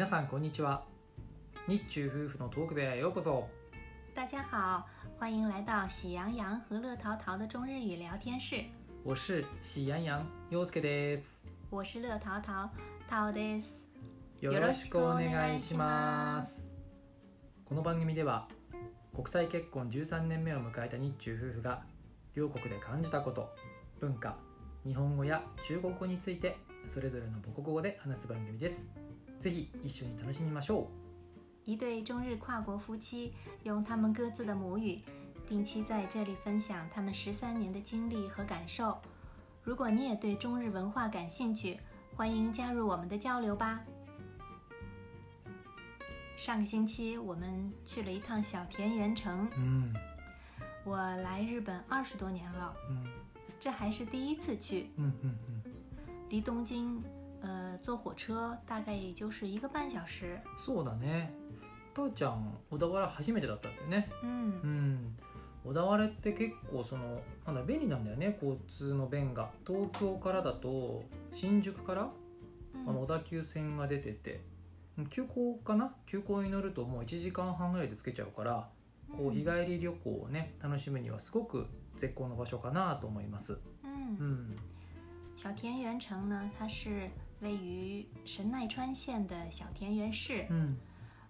[0.00, 0.82] 皆さんこんにちは。
[1.68, 3.46] 日中夫婦のトーク部屋へようこそ。
[4.14, 4.82] 大家好，
[5.18, 8.64] 欢迎来到喜羊羊和乐淘淘的中日语聊天室。
[9.04, 11.50] 我是喜羊羊陽介です。
[11.68, 12.70] 我是乐淘淘，
[13.10, 13.68] 淘です。
[14.40, 16.66] よろしくお願いします。
[17.66, 18.48] この番組では
[19.14, 21.82] 国際結婚13年目を迎えた日中夫婦が
[22.34, 23.50] 両国で感じたこと
[24.00, 24.38] 文化
[24.86, 26.56] 日本語や中国語について
[26.86, 28.88] それぞれの母国語で話す番組です
[29.39, 30.87] ぜひ一緒に楽しみましょ
[31.65, 35.01] 一对中日跨国夫妻用他们各自的母语，
[35.47, 38.97] 定期在这里分享他们十三年的经历和感受。
[39.63, 41.79] 如果你也对中日文化感兴趣，
[42.15, 43.81] 欢迎加入我们的交流吧。
[46.37, 49.57] 上个星期我们去了一趟小田园城う。
[49.57, 49.93] うん
[50.83, 53.07] 我来日本二十多年了，うん
[53.59, 54.91] 这还是第一次去。
[54.97, 55.35] うんうん
[56.29, 57.01] 离东京，
[57.42, 60.38] 呃，坐火车大概也就是一个半小时。
[60.44, 61.32] うんそうだね。
[61.94, 64.10] たーちゃん小田原初めてだったんだよね。
[64.22, 65.16] 嗯う，ん。
[65.64, 69.50] 小田原って結構そのなんだ便利なんだよね交通の便が。
[69.66, 72.10] 東京からだと新宿から
[72.86, 74.40] あの小田急線が出てて。
[75.08, 75.94] 急行かな？
[76.06, 78.68] 急行に乗るともう1時間半ぐらいで着けちゃうから
[79.16, 81.66] こう日帰り旅行をね楽しむにはすごく
[81.96, 83.58] 絶好の場所かなと思います。
[83.82, 84.56] 嗯う，ん。
[85.36, 87.08] 小田园城呢，它是
[87.40, 90.46] 位于神奈川县的小田园市。
[90.50, 90.76] うん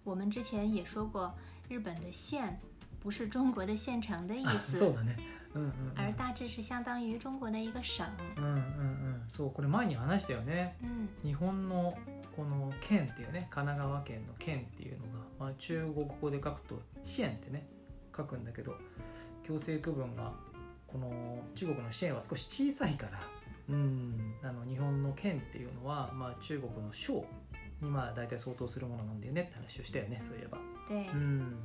[0.03, 1.31] 我们之前也说过，
[1.69, 2.59] 日本的县
[2.99, 5.15] 不是中国的县城的意あ思， そうだね。
[5.53, 8.05] うんうんうん而大致是相当于中国的一个省。
[8.37, 9.21] うんうんうん。
[9.29, 10.75] そうこれ前に話したよね。
[10.81, 11.95] 嗯日本の
[12.35, 17.67] この県っていうね神奈川県の県っていうのが、まあ、中国語で書くと「支援」ってね
[18.15, 18.75] 書くんだけど
[19.43, 20.33] 強制区分が
[20.87, 23.19] この中国の支援は少し小さいから
[23.70, 27.24] うんあの日本の県っていうのは、まあ、中国の省
[27.80, 30.58] にまあ大体相当するものなんだよねって話をしたよねそういえば。
[30.88, 31.08] 对。
[31.12, 31.56] うん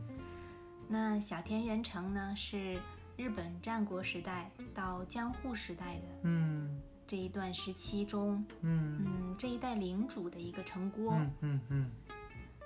[0.89, 2.77] 那小田园城呢，是
[3.15, 11.13] 日本战国时代到江户时代的うん这一段时期中，うん嗯，这一代领主的一个城郭。
[11.13, 11.91] うんうんうん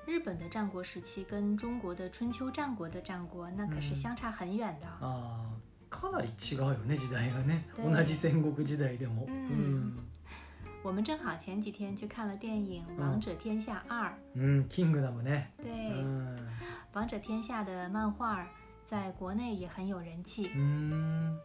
[0.08, 4.88] 日本的战国时期跟中国的春秋战国的战国那可是嗯相差很远的。
[5.02, 5.59] あー
[5.91, 7.69] かなり違うよね時代がね。
[7.77, 9.27] 对 同じ戦国時代でも。
[9.27, 9.99] うん。
[10.83, 15.49] 我们正好前几天去看了电影《王者天下二》うん、キングダムね。
[15.63, 16.37] 对，うん。
[16.95, 18.47] 王者天下》的漫画
[18.89, 20.51] 在国内也很有人气。
[20.55, 21.39] うん。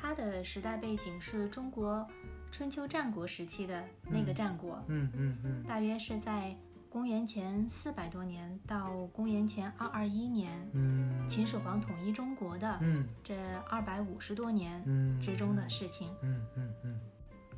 [0.00, 2.06] 它的时代背景是中国
[2.50, 5.10] 春秋战国时期的那个战国，うん
[5.44, 6.56] うん大约是在
[6.91, 13.35] 公元前四百多年到公元前二二一年，うん秦始皇统一中国的うん这
[13.69, 16.99] 二百五十多年うん之中的事情，うんうんうん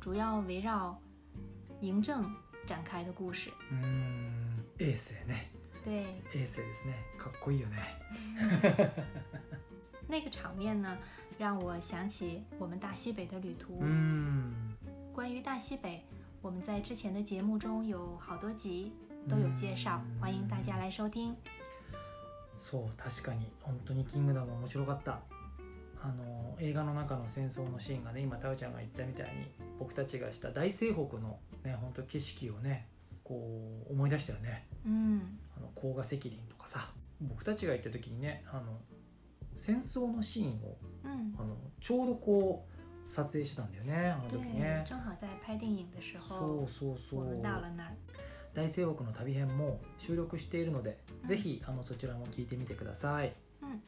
[0.00, 1.00] 主要围绕
[1.80, 2.30] 嬴政
[2.66, 3.50] 展开的故事。
[3.70, 5.50] うんエースやね
[5.84, 6.04] 对，
[6.34, 8.90] エースですねかっこいいよね
[10.08, 10.98] 那个场面呢，
[11.38, 13.78] 让我想起我们大西北的旅途。
[13.80, 14.74] うん
[15.14, 16.00] 关于大西北，
[16.42, 18.92] 我们在之前的节目中有好多集
[19.27, 21.35] 都有介绍，嗯欢迎大家来收听。
[22.59, 23.51] そう確かに。
[23.61, 25.19] 本当にキングダム面白かった。
[26.01, 29.49] あの映画の中の戦争のシーンがね今タオちゃんが言ったみたいに
[29.79, 32.87] 僕たちがした大西北のね本当景色をね
[33.23, 34.67] こう思い出したよね。
[34.85, 36.91] 嗯あの甲賀石林とかさ。
[37.21, 38.77] 僕たちが行った時にねあの
[39.57, 47.95] 戦争のシーンを嗯，あのちょうどこう撮影してたんだよねあの对時ね，正好在拍电影的时そ候う，そうそ我们う到了那儿。
[48.55, 51.27] 大西北の旅編も収録しているので、うん。
[51.27, 53.35] ぜひあのそちらも聞いてみてください。
[53.61, 53.81] 嗯，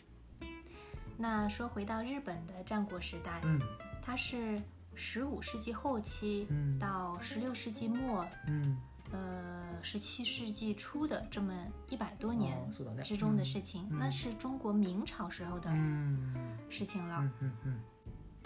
[1.17, 3.61] 那说回到日本的战国时代，うん
[4.05, 4.61] 它是
[4.93, 8.77] 十五世纪后期うん到十六世纪末，うん
[9.13, 11.53] 呃，十七世纪初的这么
[11.89, 12.69] 一百多あ年
[13.01, 13.99] 之中的事情，嗯。
[13.99, 16.33] 那是中国明朝时候的うん
[16.69, 17.19] 事情了。
[17.19, 17.79] うんうんうん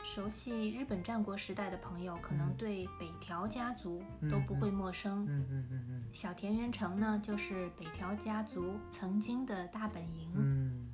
[0.03, 5.25] 熟悉日本战国时代的朋友，可能嗯对北条家族嗯都不会陌生。
[5.25, 10.33] うんうんうん小田园城呢，就是北条家族曾经的大本营。
[10.35, 10.87] うんうん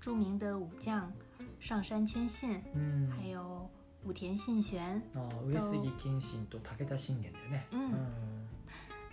[0.00, 1.10] 著名的武将
[1.58, 3.66] 上杉谦信，うん还有
[4.04, 7.94] 武田信玄，あー上杉謙信と武田信玄だよねうん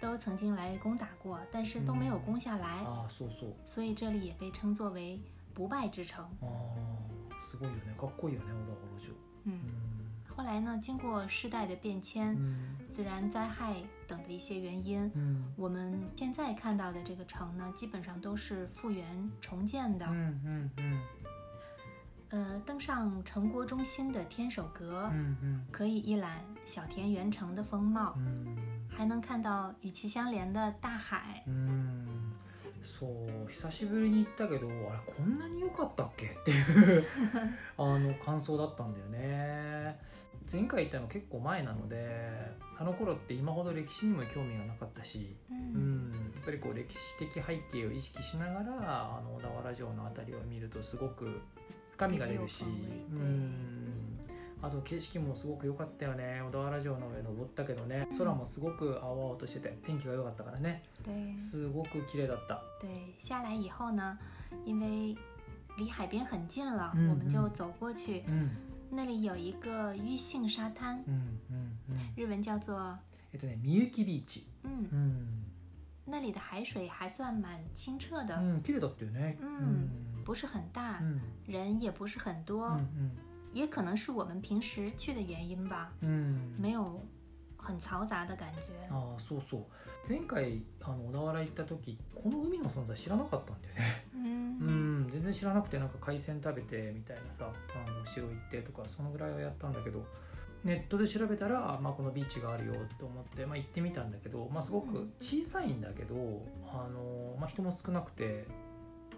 [0.02, 5.22] 都曾经来攻打过，但是都没有攻下来，ああそうそう所以这里也被称作为
[5.54, 6.26] 不败之城。
[6.42, 7.15] ああ
[7.56, 9.14] すごいよねかっこいいよね小田原城
[9.46, 9.60] 嗯，
[10.36, 12.56] 后来呢，经过世代的变迁、うん
[12.92, 20.06] 自然灾害等的一些原因，うん我们现在看到的这个城呢，基本上都是复原重建的。
[20.06, 21.00] うんうんうん
[22.34, 28.58] 呃，登上城国中心的天守阁，うんうん可以一览小田园城的风貌う，ん
[28.90, 31.44] 还能看到与其相连的大海。
[31.48, 32.25] うん
[32.87, 36.27] そう久しぶりに行ったけどあれこんなに良かったっけ？
[36.27, 37.05] っていう
[37.77, 39.99] あの感想だったんだよね。
[40.51, 42.31] 前回行ったの結構前なので
[42.79, 51.41] あの頃って今ほど歴史にも興味がなかったし、嗯うん、やっぱりこう歴史的背景を意識しながらあの小田原城の辺りを見るとすごく
[51.91, 54.21] 深みが出るし、うねん、
[54.63, 56.41] あと景色もすごく良かったよね。
[56.49, 58.09] 小田原城の上登ったけどね。
[58.17, 60.83] 空もすごく青々としてて天気が良かったからね。
[61.05, 61.39] 对。
[61.39, 62.63] すごく綺麗だった。
[62.81, 64.19] 对，下来以后呢，
[64.65, 65.17] 因为
[65.77, 68.23] 离海边很近了，嗯我们就走过去。
[68.27, 68.51] うん
[68.89, 72.97] 那里有一个玉杏沙滩，うんうんうん日文叫做
[73.33, 74.47] えっとねみゆきビーチ。
[74.65, 75.45] 嗯，うん、
[76.07, 79.37] 那里的海水还算蛮清澈的，うん、綺麗だったよね。
[79.41, 79.89] うん
[80.25, 83.11] 不是很大，うん人也不是很多，うん
[83.57, 87.01] 也可能是我们平时去的原因吧，うんうん没有
[87.57, 88.73] 很嘈杂的感觉。
[88.91, 89.65] ああそうそう。
[90.09, 94.05] 前回あの小田原行った時この海の存在知らなかったんだよね。
[94.15, 95.09] う嗯ん。
[95.11, 100.05] 全然知らなくてなんか海鮮食べてみたいなさあの城行ってとかそのぐらいはやったんだけど
[100.65, 108.47] ネットで調べたら、まあ、このビーチがあるよと思って、まあ、行ってみたんだけど、まあ、すごく小さいんだけど、あのまあ、人も少なくて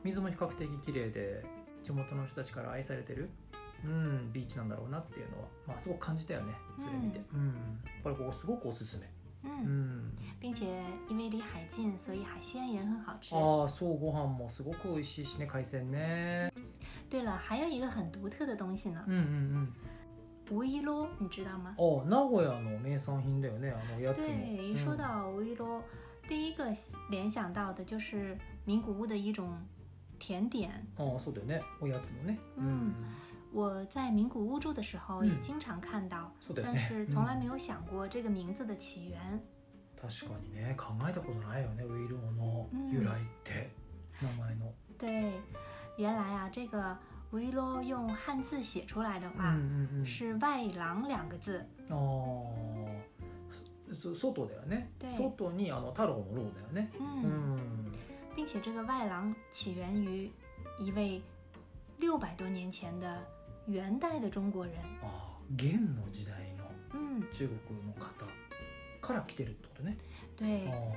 [0.04, 1.44] 水も比較的綺麗で
[1.82, 3.30] 地元の人たちから愛されてる、
[3.84, 7.46] うん、ビーチなんだろうなっていうのは、まあ、すごく感じたよねそれ見て、うん。
[7.46, 9.06] やっぱりここすごくおすすめ、
[9.44, 10.66] う嗯，ん、并且
[11.08, 13.34] 因为离海近，所以海鲜也很好吃。
[13.34, 16.52] ああそうご飯もすごく美味しいしね海鮮ね。
[17.08, 19.04] 对了，还有一个很独特的东西呢。
[19.06, 19.72] うん、うんうん。
[20.50, 21.74] 无一罗，你知道吗？
[21.76, 24.24] あ名古屋の名産品だよねあのおやつも。
[24.26, 25.82] 对，一说到无一罗，
[26.28, 26.64] 第一个
[27.10, 29.56] 联想到的就是名古屋的一种
[30.18, 30.84] 甜点。
[30.96, 31.62] うん、ああそうだよね。
[31.80, 32.38] おやつのね。
[32.56, 32.94] うん
[33.51, 39.39] 我在名古屋住的时候也嗯经常看到，そうだよね但是从来うん没有想过这个名字的起源。
[39.95, 43.71] 確かにね考えたことないよねウイローの由来って、
[44.21, 45.39] 名前の对，
[45.97, 46.97] 原来啊，这个
[47.31, 51.65] 无一罗用汉字写出来的うん话、うんうん是“外郎”两个字。
[51.89, 51.97] ああ
[53.93, 57.91] そ外だよね对外にあの太郎の郎だよねう嗯，ん
[58.35, 60.31] 并且这个外郎起源于
[60.79, 61.21] 一位
[61.99, 63.23] 六百多年前的
[63.67, 64.75] 元代的中国人。
[65.01, 66.63] ああ元の時代の
[66.93, 68.25] 嗯，中国の方
[69.01, 69.97] から来てるってことね
[70.37, 70.93] 对あ，あ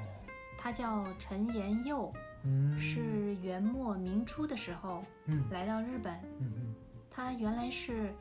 [0.59, 2.13] 他叫陈延佑，
[2.45, 6.13] うん是元末明初的时候うん来到日本。
[6.41, 6.75] うん
[7.11, 8.13] 他原来是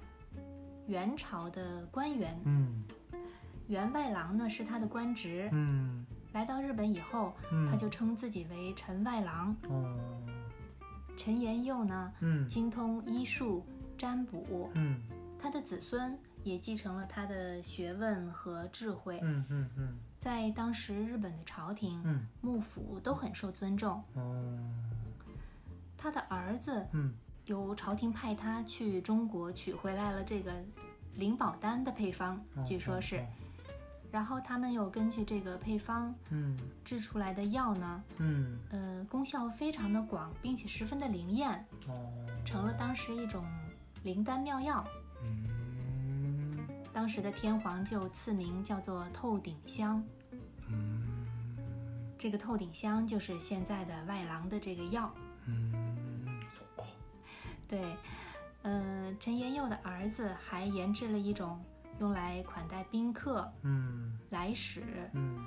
[0.87, 2.83] 元朝的官员，うん
[3.67, 5.49] 员外郎呢是他的官职。
[5.51, 9.55] うん来到日本以后，うん他就称自己为陈外郎。
[9.63, 9.95] ああ
[11.17, 13.65] 陈延佑呢，うん精通医术、
[13.99, 14.97] 占卜，うん
[15.39, 19.25] 他的子孙也继承了他的学问和智慧う。
[19.25, 24.03] んうんうん在当时日本的朝廷、うん幕府都很受尊重。
[24.15, 24.57] あー
[25.97, 27.13] 他的儿子うん
[27.45, 30.51] 由朝廷派他去中国取回来了这个
[31.13, 33.23] 灵宝丹的配方，据说是。
[34.11, 43.45] 然后他们又根据这个配方うん制出来的药呢，うん呃，功效非常的广，并且十分的灵验，あー成了当时一种
[44.02, 44.84] 灵丹妙药。
[45.22, 46.58] 嗯，
[46.92, 50.02] 当时的天皇就赐名叫做透顶香。
[50.68, 51.26] 嗯，
[52.18, 55.12] 这个透顶香就是现在的外郎的这个药。
[55.46, 56.40] 嗯，
[57.68, 57.80] 对，
[58.62, 61.62] 嗯、呃，陈延佑的儿子还研制了一种
[61.98, 64.82] 用来款待宾客，嗯，来使，
[65.14, 65.46] 嗯。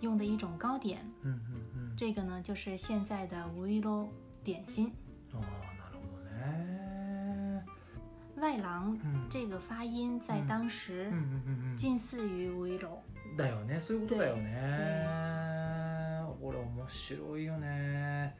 [0.00, 4.08] 用的一种糕点，嗯嗯嗯，这个呢就是现在的无一漏
[4.42, 4.92] 点心。
[5.32, 5.38] 哦，
[5.78, 6.71] なるほどね。
[8.42, 11.08] 外郎うん这个发音在嗯当时
[11.76, 13.00] 近似于无一罗。
[13.36, 13.80] だよね。
[13.80, 14.50] そういうことだよね。
[16.40, 18.34] これ面白いよね。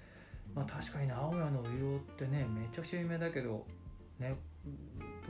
[0.54, 3.64] まあ確かに名古屋の色ってねめちゃくちゃ有名だけど
[4.18, 4.34] ね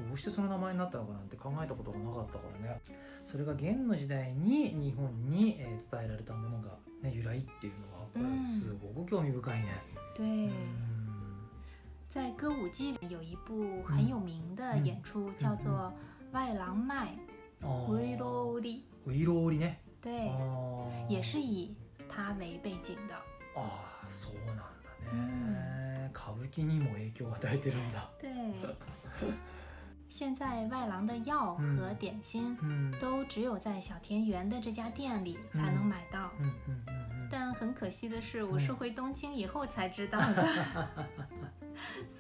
[0.09, 2.81] どうしてその名前になったのかなんて考えたことがなかったからね。
[3.27, 6.71] それが元の時代に日本にえー伝えられたものが、
[7.03, 8.43] ね、由来っていうのはこうん。
[8.43, 9.67] れすごく興味深いね。
[10.17, 10.53] 对，うん
[12.12, 15.94] 在歌舞伎里有一部很有名的嗯演出，叫做《
[16.34, 17.16] 外郎卖
[17.62, 19.76] あー无一罗里》，ういろうりね。
[20.02, 21.76] 对，あー也是以
[22.10, 23.16] 它为背景的。
[23.56, 23.62] あ
[24.04, 24.64] あそうなんだ
[25.14, 28.10] ね、歌舞伎にも影響を与えてるんだ。
[28.20, 28.30] 对，
[30.10, 36.32] 现在外郎的药和点心うん都只有在小田园的这家店里才能买到。
[36.40, 40.48] うんうんうんうん但很可惜的是，我是回东京以后才知道的。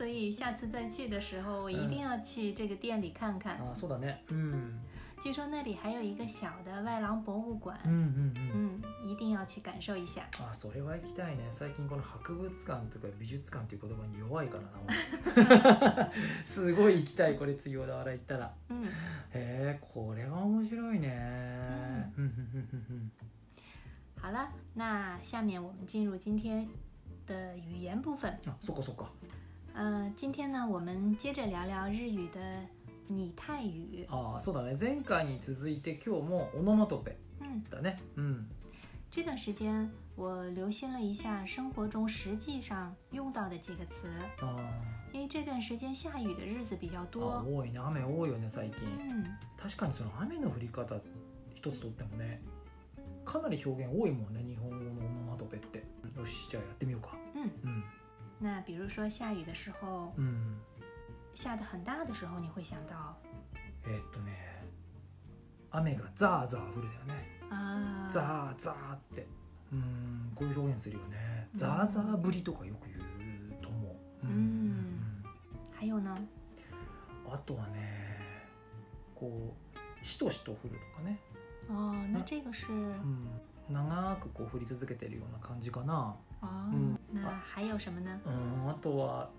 [0.03, 3.57] 所以下次再去的时候，我一定要去这个店里看看。
[3.61, 4.81] あそうだねうん
[5.23, 10.23] 据说那里还有一个小的外郎博物馆，うんうんうん嗯，一定要去感受一下。
[10.41, 11.49] あそれは行きたいね。
[11.53, 16.11] 最近この博物館とか美術館っていう言葉に弱いからな俺。
[16.45, 18.53] すごい行きたいこれ次小田原行ったら。
[18.71, 18.91] 嗯，へ
[19.33, 22.13] えこれは面白いね。
[22.19, 23.11] うんうんうんうん。
[24.21, 26.69] 好了，那下面我们进入今天
[27.25, 28.29] 的语言部分。
[28.49, 29.05] あそっかそっか
[29.75, 32.41] 呃，今天呢，我们接着聊聊日语的
[33.09, 34.07] 拟态语。
[34.11, 34.77] ああそうだね。
[34.79, 37.97] 前回に続いて今日もオノマトペ嗯，だね。
[38.17, 38.47] うん
[39.11, 44.09] 这段时间我留心了一下生活中实际上用到的几个词，
[44.41, 44.57] あ
[45.13, 47.43] 因为这段时间下雨的日子比较ーあ多。
[47.43, 48.87] 多いね雨多いよね最近。
[48.99, 49.25] 嗯，
[49.59, 50.97] 確かにその雨の降り方
[51.55, 52.43] 一つとってもね
[53.25, 55.83] かなり表現多いもんね日本語のオノマトペって。
[56.19, 57.17] よしじゃあやってみようか。
[57.35, 57.85] 嗯うん
[58.43, 60.59] 那比如说下雨的时候，うん
[61.33, 63.15] 下的很大的时候，你会想到？
[63.85, 64.33] えーっとね
[65.71, 67.15] 雨がザーザー降るだよね。
[67.49, 69.27] 啊，ザーザーって。
[69.73, 71.49] うんこういう表現するよね。
[71.55, 71.59] うん。
[71.59, 74.27] ザーザー降りとかよく言うと思う。
[74.27, 75.23] うん
[75.73, 76.15] 还有呢，
[77.27, 77.33] うん。
[77.33, 78.19] あとはね
[79.15, 79.55] こ
[80.03, 81.19] うしとしと降るとかね、
[81.71, 83.29] 哦，那这个是うん、
[83.71, 86.17] 長くこう降り続けてるような感じかな。
[86.43, 88.21] 哦嗯，那还有什么呢？
[88.27, 88.31] う
[88.67, 89.31] んあとは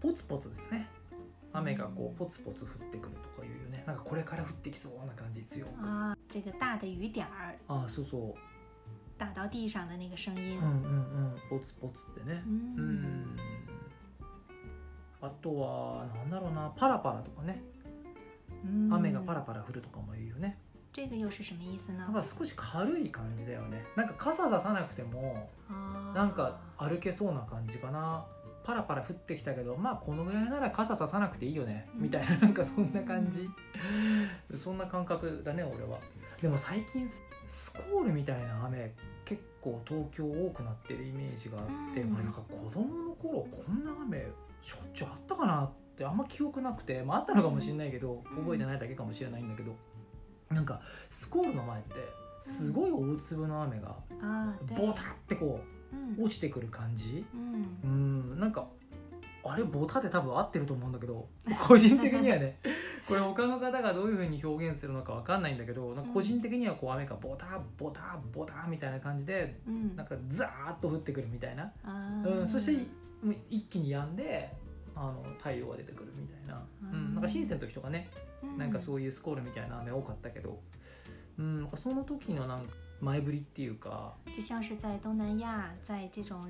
[0.00, 0.88] ポツポツだよね。
[1.52, 3.84] 雨がこうポツポツ降ってくるとかいうよね。
[3.86, 5.70] なんかこれから降ってきそうな感じ強く。
[5.84, 7.56] 啊，这个大的雨点儿。
[7.68, 8.34] あそうそう。
[9.18, 10.58] 打到地上的那个声音。
[10.58, 10.64] うん。
[10.64, 11.36] うんうん。
[11.50, 12.42] ポツポツってね。
[12.46, 13.36] う嗯ん。
[15.20, 16.72] あとはなんだろうな。
[16.76, 17.62] パラパラとかね。
[18.64, 20.56] 嗯雨がパラパラ降るとかも言うよね
[20.92, 22.12] 这个又是什么意思呢なん？
[22.12, 23.82] か少し軽い感じだよね。
[23.96, 28.26] なんか傘ささなくても哦，なんか歩けそうな感じかな。
[28.62, 31.88] パラパラ降ってきたけどまあこのぐらいなら傘ささなくていいよね。
[31.96, 32.02] うん。
[32.02, 33.48] みたいななんかそんな感じ。
[34.62, 35.98] そんな感覚だね俺は。
[36.40, 37.08] でも最近
[37.48, 38.92] スコールみたいな雨
[39.24, 42.14] 結構東京多くなってるイメージがあってうん。
[42.14, 44.26] 俺なんか子供の頃こんな雨
[44.60, 48.42] しょっちゅうあったかなってあんま記憶なくて、まあ、あったのかもしれないけどうん。
[48.44, 49.74] 覚えてないだけかもしれないんだけど
[50.52, 50.80] なんか
[51.10, 51.94] スコールの前って
[52.42, 53.96] すごい大粒の雨が
[54.76, 57.24] ボタってこう嗯落ちてくる感じ？
[57.34, 58.66] 嗯うんなんか
[59.44, 61.26] あれボタって多分合ってると思うんだけど
[61.66, 62.58] 個人的にはね
[63.08, 72.86] これ他の方がどういうふうに表現するのかわかんないんだけどなんか個人的にはこう雨がボタボタボタみたいな感じで嗯なんかザーッと降ってくるみたいな、啊，うん、そして
[73.50, 74.54] 一気に止んで
[74.94, 78.08] あの太陽が出てくるみたいな、うん、なんか深センの時とかね
[78.58, 80.60] なんかそういうスコールみたいな雨多かったけど、
[81.38, 84.14] うん、なんかその時のなんか前振りっていうか。
[84.26, 86.48] 就像是在东南亚，在这种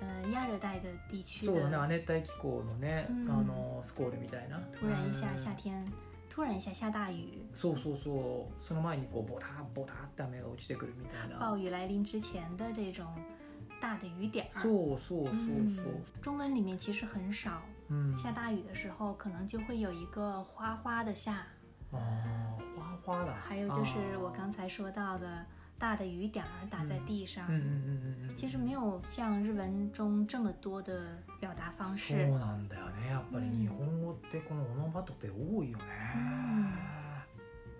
[0.00, 3.30] 呃亚热带的地区そうだね亜的，熱帯気候のね、うん。
[3.30, 4.60] あのスコールみたいな。
[4.72, 5.84] 突然一下うん夏天，
[6.30, 8.64] 突然一下下大雨，そうそうそう。
[8.64, 11.38] その前にこうボタボタって雨が落ちてくるみたいな。
[11.50, 13.06] 暴雨来临之前的这种
[13.80, 14.46] 大的雨点。
[14.46, 14.50] 儿。
[14.50, 15.84] そうそうそう嗯そう、
[16.22, 21.43] 中文里面其实很少，うん、下大雨的时候可能就会有一个哗哗的下，
[21.91, 25.45] あー花花だ还有就是我あー刚才说到的
[25.77, 27.45] 大的雨点儿打在地上。
[27.47, 32.13] うんうんうんうんうん其实没有像日文中这么多的表达方そう式。
[32.39, 35.83] なんだよねやっぱりうん日本語ってこのオノマトペ多いよね、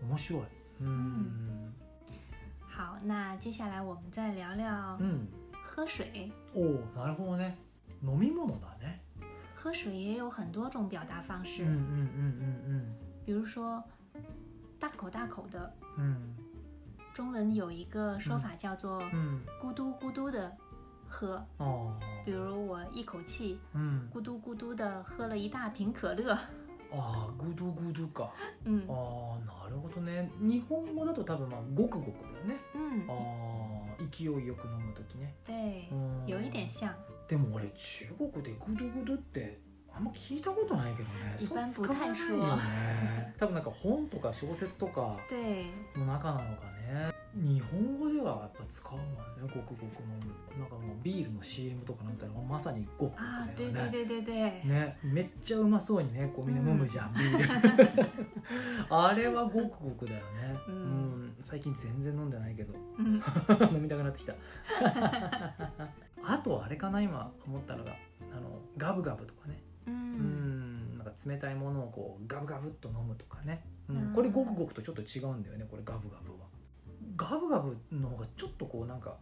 [0.01, 0.41] 面白い
[0.81, 1.73] うん
[2.69, 5.27] 好，那接下来我们再聊聊うん、
[5.75, 6.31] 喝水。
[6.53, 7.57] おおなるほどね
[8.03, 9.01] 飲み物だね
[9.57, 11.75] 喝水也有很多种表达方式，うんうん
[12.67, 12.83] うん
[13.25, 13.81] 比如说
[14.79, 16.35] 大口大口的，うんうん
[17.13, 20.51] 中文有一个说法叫做うん咕嘟咕嘟的
[21.07, 21.35] 喝。
[21.59, 26.37] ああ比如我一口气うん咕嘟咕嘟的喝了一大瓶可乐。
[26.91, 28.29] ああグドグドか
[28.65, 33.76] 嗯ああなるほどね日本語だと多分まあごくごくだよね嗯，ああ
[34.10, 35.34] 勢いよく飲む時ね。
[35.46, 36.26] 对う，ん。
[36.26, 36.88] 有一点像。
[37.28, 39.58] でも俺中国でグドグドって
[39.92, 41.36] あんま聞いたことないけどね。
[41.38, 43.34] 一般そう使わない不よね。
[43.38, 45.66] 多分なんか本とか小説とか 对，
[45.98, 50.58] の中なのかね日本語ではやっぱ使うもんねごくごく飲む。
[50.58, 53.54] なんかもうビールの CM とかなんたらまさにごくごくね。
[53.56, 58.08] 对对对对对，ね、めっちゃうまそうにねこうみんな飲むじゃん、 ビール。
[58.90, 60.78] あれはごくごくだよね、ううん
[61.28, 62.74] ん最近全然飲んでないけど。
[62.98, 63.22] 嗯
[63.72, 64.34] 飲みたくなってきた。
[66.24, 67.92] あとあれかな今思ったのが
[68.32, 69.62] あのガブガブとかね。
[69.86, 76.38] う嗯んなんか冷たいものをこうガブガブっと飲むとかね、うんうんこれごくごくとちょっと違うんだよねこれガブガブは
[77.18, 79.16] ガブガブの方がちょっとこうなんか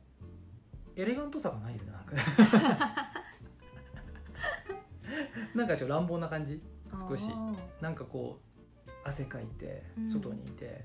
[0.95, 2.13] エレガントさがないよねなんか。
[5.55, 6.63] なんかちょっと乱暴な感じ
[7.09, 7.25] 少し。
[7.33, 8.39] 哦なんかこ
[8.87, 10.09] う汗かいてうん。
[10.09, 10.85] 外にいて、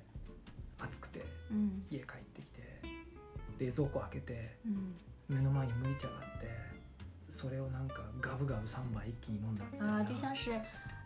[0.79, 2.81] 暑くて嗯家帰ってきて
[3.59, 4.95] 冷蔵庫開けて嗯
[5.27, 6.47] 目の前に麦茶があって
[7.29, 9.97] それをなんかガブガブ3杯一気に飲んだみたいな。
[9.99, 10.51] 啊，就像是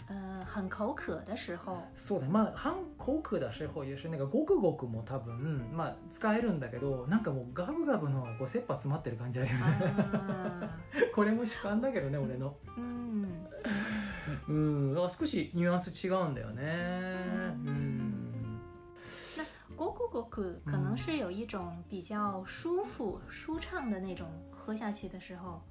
[0.07, 2.27] 呃很口渴的时候，そうだ。
[2.27, 9.63] ねまあ半口渴だしほういうしなんかごくごくも多分まあ使えるんだけどなんかもうガブガブのこう切羽詰まってる感じあるよね。
[10.13, 10.77] 啊，
[11.15, 12.55] これも主観だけどね俺の。
[12.77, 13.27] 嗯
[14.47, 14.93] うん。
[14.93, 16.63] だから少しニュアンス違うんだよね。
[17.65, 17.71] ううん。
[17.71, 18.61] ん
[19.75, 25.61] 咕咕咕咕可能是有一种比较舒服、舒畅的那种，喝下去的时候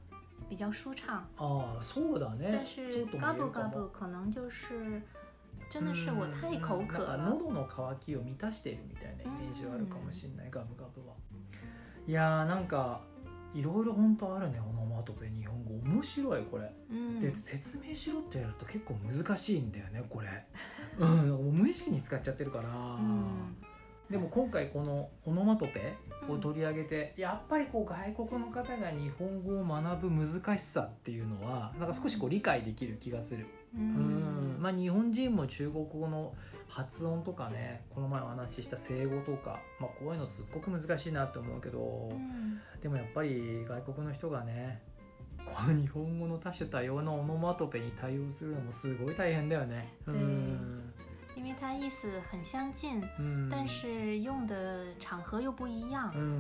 [0.54, 1.20] 比较舒畅。
[1.37, 5.02] ああそうだね但是そうとも嘎布嘎言えるかも布可能就是
[5.68, 7.16] 真的是我太口渴了。
[7.16, 11.14] 喉の渇きを満たしているみたいなイメージはあるかもしれない、ガブガブは。
[12.06, 13.00] いやーなんか
[13.52, 15.75] いろいろ本当あるねオノマトペ日本語。
[15.84, 20.28] 面白いこれ、嗯で説明しろってやると結構難しいんだよねこれ。
[20.99, 23.56] うん無意識に使っちゃってるから、嗯
[24.11, 25.94] でも今回このオノマトペ
[26.28, 33.46] を取り上げて、やっぱりこう外国の方が日本語を学ぶ難しさっていうのはなんか少しこう理解できる気がする。
[33.75, 33.80] うん。
[33.80, 36.32] 嗯まあ日本人も中国語の
[36.68, 44.80] 発音とかねこの前お話しした敬語とか、まあ、こういうのすっごく難しいなって思うけど嗯でもやっぱり外国の人がね
[45.44, 49.92] この日本語の多種多様なオノマトペに対応するのもすごい大変だよね。
[50.06, 50.93] うん
[51.44, 56.10] 因为它意思很相近，うん但是用的场合又不一样。
[56.14, 56.20] うん。
[56.20, 56.30] うんう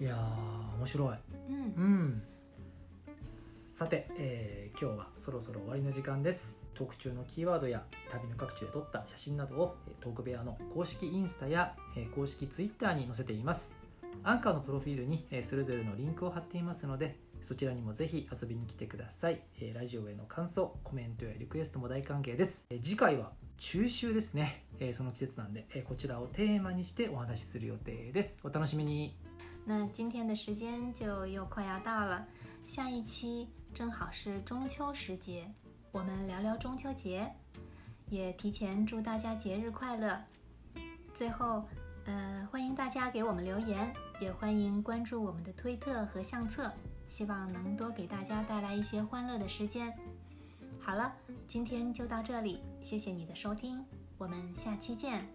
[0.00, 1.16] いやー面白い。
[1.48, 1.72] 嗯。
[1.76, 2.22] うん、
[3.72, 6.58] さて、えー今日はそろそろ終わりの時間です。
[6.74, 13.72] トーク中のキーワードや旅の各地で撮った写真などをえートーク部屋の公式インスタやえー公式ツイッターに載せています。
[14.24, 19.40] アンカーのプロフィールにえーそれぞれのリンクを貼っていますのでそちらにもぜひ遊びに来てください。
[19.60, 22.66] えーラジオへの感想コメントやリクエストも大歓迎です。
[22.70, 24.64] えー次回は中秋ですね。
[24.80, 28.36] えーその季節なんでえーこちらをテーマにしてお話しする予定です。
[28.42, 29.14] お楽しみに。
[29.64, 32.26] 那今天的时间就又快要到了，
[32.66, 35.48] 下一期正好是中秋时节，
[35.92, 37.30] 我们聊聊中秋节，
[38.08, 40.20] 也提前祝大家节日快乐。
[41.14, 41.64] 最后，
[42.06, 46.72] 呃，欢迎大家给我们留言，也欢迎关注我们的推特和相册，
[47.08, 49.92] 希望能多给大家带来一些欢乐的时间。
[50.80, 51.12] 好了，
[51.46, 53.84] 今天就到这里，谢谢你的收听，
[54.18, 55.26] 我们下期见，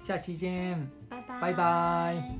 [0.00, 2.38] 下期见拜拜，拜拜。